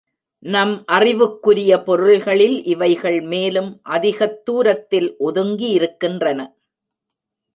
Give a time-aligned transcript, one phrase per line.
[0.45, 6.39] நம் அறிவுக்குரிய பொருள்களில் இவைகள் மேலும் அதிகத் தூரத்தில் ஒதுங்கியிருக்கின்றன.